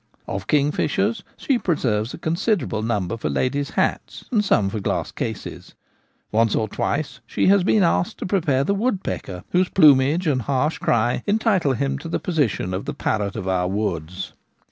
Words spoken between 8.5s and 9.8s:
the woodpecker, whose